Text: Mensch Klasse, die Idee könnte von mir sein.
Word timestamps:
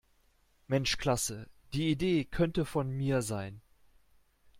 Mensch 0.67 0.97
Klasse, 0.97 1.47
die 1.73 1.91
Idee 1.91 2.25
könnte 2.25 2.65
von 2.65 2.89
mir 2.89 3.21
sein. 3.21 3.61